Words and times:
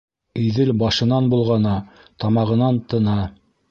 Иҙел 0.43 0.71
башынан 0.85 1.29
болғана, 1.35 1.77
тамағынан 2.25 2.85
тына. 2.93 3.21